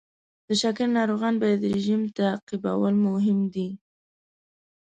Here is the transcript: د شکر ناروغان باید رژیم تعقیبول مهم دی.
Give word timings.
د 0.47 0.49
شکر 0.61 0.87
ناروغان 0.97 1.33
باید 1.43 1.61
رژیم 1.73 2.01
تعقیبول 2.17 2.95
مهم 3.07 3.39
دی. 3.53 3.69